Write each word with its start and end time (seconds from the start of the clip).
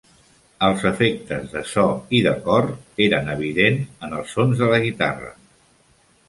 Els 0.67 0.85
efectes 0.91 1.43
de 1.51 1.61
so 1.71 1.83
i 2.19 2.21
de 2.29 2.33
cor 2.47 2.69
eren 3.09 3.29
evidents 3.35 4.09
en 4.09 4.17
els 4.21 4.35
sons 4.39 4.65
de 4.65 4.71
la 4.73 4.81
guitarra. 4.87 5.31